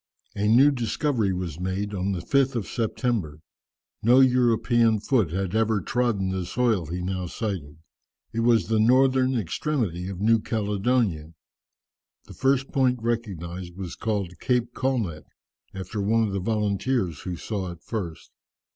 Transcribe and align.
A 0.35 0.47
new 0.47 0.71
discovery 0.71 1.31
was 1.31 1.59
made 1.59 1.93
on 1.93 2.11
the 2.11 2.21
5th 2.21 2.55
of 2.55 2.65
September. 2.65 3.37
No 4.01 4.19
European 4.19 4.99
foot 4.99 5.29
had 5.29 5.53
ever 5.53 5.79
trodden 5.79 6.29
the 6.29 6.43
soil 6.43 6.87
he 6.87 7.03
now 7.03 7.27
sighted. 7.27 7.77
It 8.33 8.39
was 8.39 8.65
the 8.65 8.79
northern 8.79 9.35
extremity 9.37 10.09
of 10.09 10.19
New 10.19 10.39
Caledonia. 10.39 11.35
The 12.25 12.33
first 12.33 12.69
point 12.71 12.97
recognized 12.99 13.75
was 13.77 13.95
called 13.95 14.39
Cape 14.39 14.73
Colnett, 14.73 15.25
after 15.75 16.01
one 16.01 16.23
of 16.23 16.33
the 16.33 16.39
volunteers 16.39 17.19
who 17.19 17.35
saw 17.35 17.69
it 17.71 17.83
first. 17.83 18.31